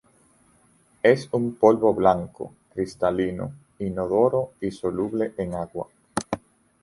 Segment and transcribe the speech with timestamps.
[1.03, 5.89] Es un polvo blanco, cristalino, inodoro y soluble en agua.